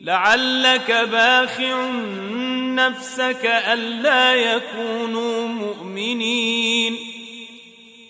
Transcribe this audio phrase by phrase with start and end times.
[0.00, 1.90] لعلك باخع
[2.74, 7.13] نفسك ألا يكونوا مؤمنين.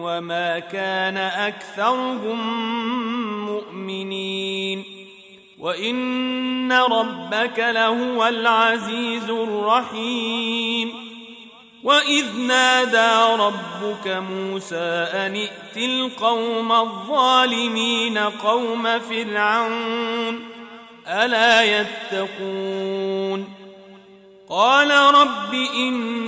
[0.00, 2.38] وما كان أكثرهم
[3.46, 4.84] مؤمنين
[5.58, 11.08] وإن ربك لهو العزيز الرحيم
[11.84, 20.40] وإذ نادى ربك موسى أن ائت القوم الظالمين قوم فرعون
[21.06, 23.48] ألا يتقون
[24.48, 26.27] قال رب إني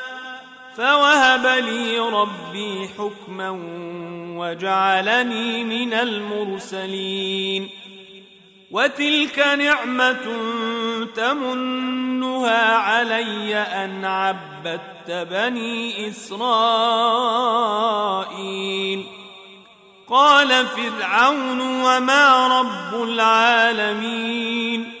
[0.77, 3.49] فوهب لي ربي حكما
[4.37, 7.69] وجعلني من المرسلين.
[8.71, 10.37] وتلك نعمة
[11.15, 16.41] تمنها علي أن عبدت بني إسرائيل.
[20.09, 25.00] قال فرعون وما رب العالمين.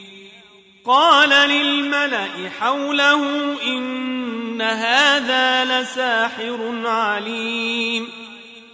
[0.85, 3.23] قال للملأ حوله
[3.63, 8.07] إن هذا لساحر عليم.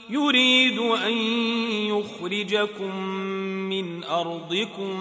[0.09, 1.13] يريد أن
[1.87, 2.95] يخرجكم
[3.69, 4.97] من أرضكم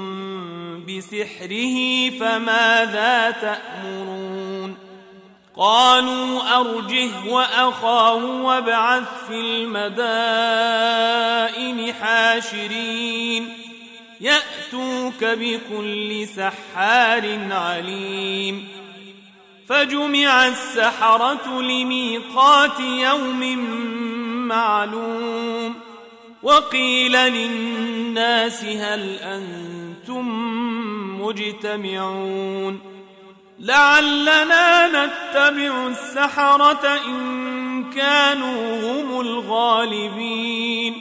[0.87, 4.77] بسحره فماذا تأمرون؟
[5.57, 10.35] قالوا أرجه وأخاه وابعث في المدائن
[11.93, 13.66] حاشرين.
[14.21, 18.69] يأتوك بكل سحار عليم.
[19.69, 23.59] فجمع السحرة لميقات يوم
[24.49, 25.75] معلوم.
[26.43, 30.29] وقيل للناس هل أنتم
[31.23, 32.81] مجتمعون.
[33.59, 41.01] لعلنا نتبع السحرة إن كانوا هم الغالبين.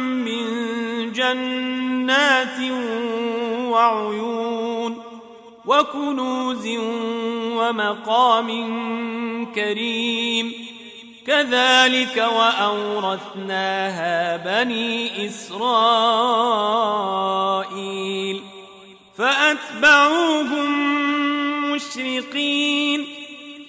[1.13, 2.59] جنات
[3.69, 5.03] وعيون
[5.65, 6.67] وكنوز
[7.57, 8.49] ومقام
[9.55, 10.53] كريم
[11.27, 15.61] كذلك وأورثناها بني إسرائيل
[19.17, 20.71] فأتبعوهم
[21.71, 23.20] مشرقين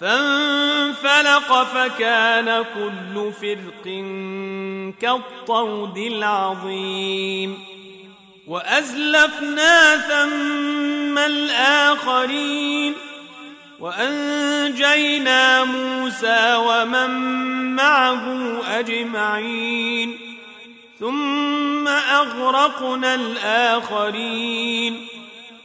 [0.00, 3.84] فانفلق فكان كل فرق
[5.00, 7.64] كالطود العظيم.
[8.46, 12.94] وأزلفنا ثم الآخرين.
[13.80, 17.10] وأنجينا موسى ومن
[17.76, 20.18] معه أجمعين.
[21.00, 25.06] ثم أغرقنا الآخرين.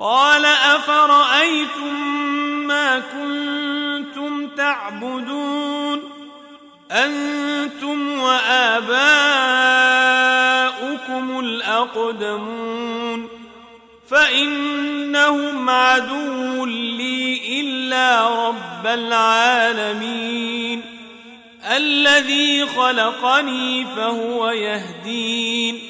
[0.00, 1.94] قال أفرأيتم
[2.66, 6.02] ما كنتم تعبدون؟
[6.90, 9.00] أنتم وآباؤكم
[11.40, 13.28] الأقدمون.
[14.10, 20.82] فإنهم عدو لي إلا رب العالمين.
[21.76, 25.89] الذي خلقني فهو يهدين.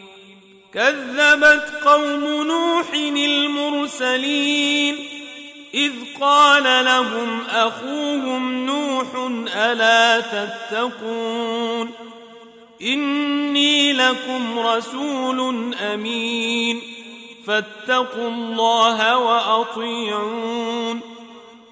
[0.73, 4.95] كذبت قوم نوح المرسلين
[5.73, 9.07] إذ قال لهم أخوهم نوح
[9.55, 11.91] ألا تتقون
[12.81, 16.81] إني لكم رسول أمين
[17.47, 21.10] فاتقوا الله وأطيعون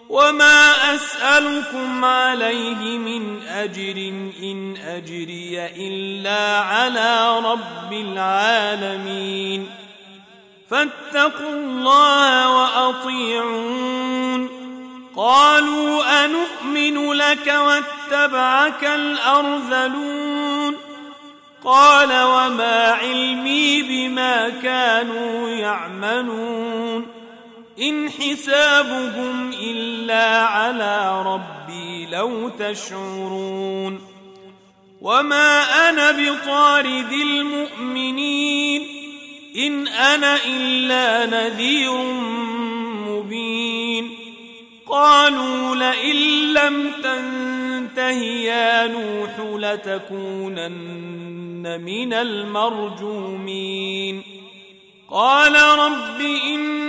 [0.10, 4.12] وما اسالكم عليه من اجر
[4.44, 9.70] ان اجري الا على رب العالمين
[10.70, 14.50] فاتقوا الله واطيعون
[15.16, 20.76] قالوا انومن لك واتبعك الارذلون
[21.64, 27.19] قال وما علمي بما كانوا يعملون
[27.82, 34.02] إن حسابهم إلا على ربي لو تشعرون
[35.02, 38.88] وما أنا بطارد المؤمنين
[39.56, 41.94] إن أنا إلا نذير
[43.08, 44.12] مبين
[44.88, 46.16] قالوا لئن
[46.54, 51.02] لم تنته يا نوح لتكونن
[51.82, 53.70] من المرجومين
[55.12, 56.89] قال رب إن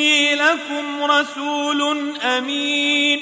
[0.00, 3.20] إني لكم رسول أمين.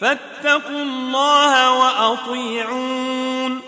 [0.00, 3.60] فاتقوا الله وأطيعون.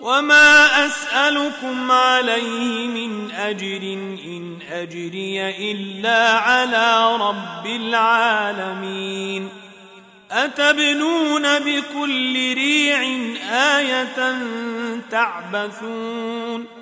[0.00, 3.82] وما أسألكم عليه من أجر
[4.24, 9.48] إن أجري إلا على رب العالمين.
[10.30, 13.02] أتبنون بكل ريع
[13.52, 14.38] آية
[15.10, 16.81] تعبثون.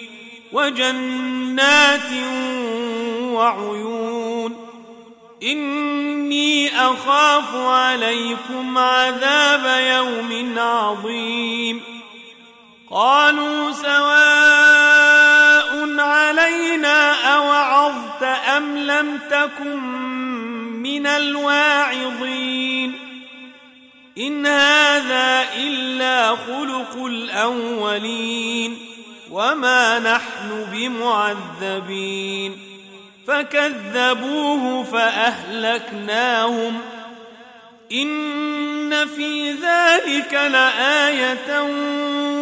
[0.53, 2.11] وجنات
[3.21, 4.71] وعيون.
[5.43, 11.81] إني أخاف عليكم عذاب يوم عظيم.
[12.91, 14.91] قالوا سواء
[15.99, 18.23] علينا أوعظت
[18.57, 19.79] أم لم تكن
[20.83, 22.93] من الواعظين.
[24.17, 28.90] إن هذا إلا خلق الأولين.
[29.31, 32.57] وما نحن بمعذبين
[33.27, 36.79] فكذبوه فأهلكناهم
[37.91, 41.61] إن في ذلك لآية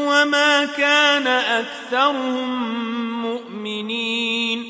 [0.07, 2.79] وما كان أكثرهم
[3.21, 4.65] مؤمنين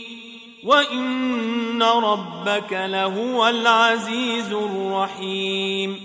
[0.64, 6.02] وإن ربك لهو العزيز الرحيم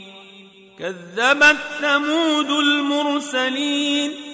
[0.79, 4.34] كذبت ثمود المرسلين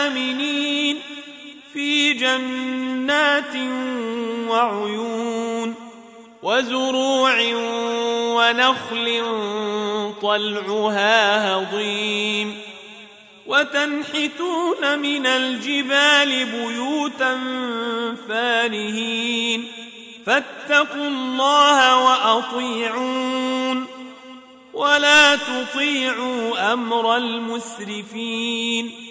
[2.13, 3.55] جنات
[4.47, 5.75] وعيون
[6.43, 7.37] وزروع
[8.35, 9.23] ونخل
[10.21, 12.57] طلعها هضيم
[13.47, 17.39] وتنحتون من الجبال بيوتا
[18.29, 19.67] فارهين
[20.25, 23.85] فاتقوا الله وأطيعون
[24.73, 29.10] ولا تطيعوا أمر المسرفين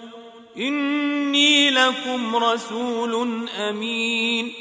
[0.57, 4.53] إني لكم رسول أمين.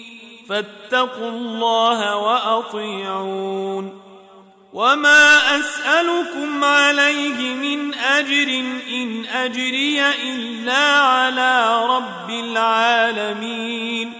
[0.48, 4.00] فاتقوا الله وأطيعون.
[4.72, 14.12] وما أسألكم عليه من أجر إن أجري إلا على رب العالمين.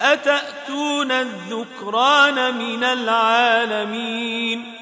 [0.00, 4.81] أتأتون الذكران من العالمين؟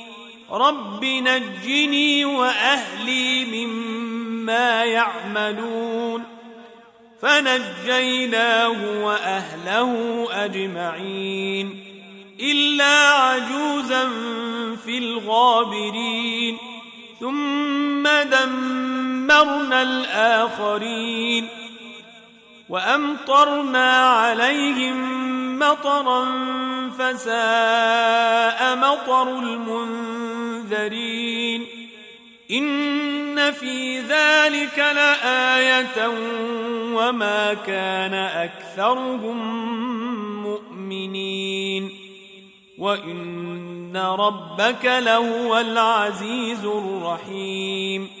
[0.51, 6.23] رب نجني وأهلي مما يعملون
[7.21, 11.83] فنجيناه وأهله أجمعين
[12.39, 14.09] إلا عجوزا
[14.85, 16.57] في الغابرين
[17.19, 21.47] ثم دمرنا الآخرين
[22.71, 25.19] وأمطرنا عليهم
[25.59, 26.25] مطرا
[26.99, 31.65] فساء مطر المنذرين.
[32.51, 36.07] إن في ذلك لآية
[36.95, 39.37] وما كان أكثرهم
[40.43, 41.91] مؤمنين.
[42.77, 48.20] وإن ربك لهو العزيز الرحيم.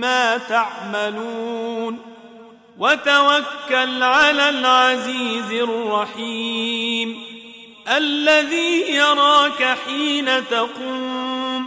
[0.00, 1.98] مما تعملون
[2.78, 7.16] وتوكل على العزيز الرحيم
[7.88, 11.66] الذي يراك حين تقوم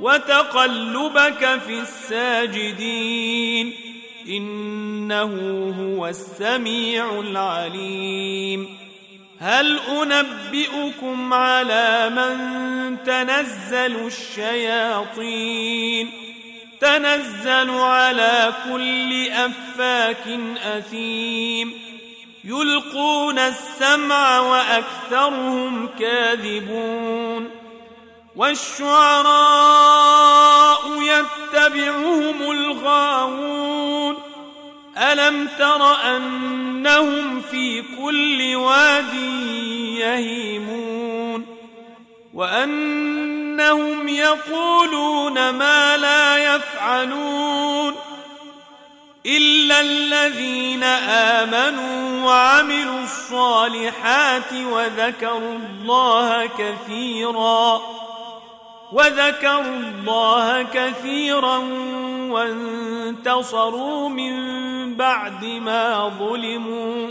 [0.00, 3.72] وتقلبك في الساجدين
[4.28, 5.32] إنه
[5.80, 8.68] هو السميع العليم
[9.38, 15.50] هل أنبئكم على من تنزل الشياطين
[16.80, 21.72] تنزل على كل أفاك أثيم.
[22.44, 27.50] يلقون السمع وأكثرهم كاذبون.
[28.36, 29.22] والشعراء
[31.02, 34.16] يتبعهم الغاوون.
[34.98, 39.14] ألم تر أنهم في كل واد
[39.98, 41.46] يهيمون؟
[43.60, 47.94] وأنهم يقولون ما لا يفعلون
[49.26, 57.80] إلا الذين آمنوا وعملوا الصالحات وذكروا الله كثيراً
[58.92, 61.56] وذكروا الله كثيرا
[62.30, 64.34] وانتصروا من
[64.94, 67.10] بعد ما ظلموا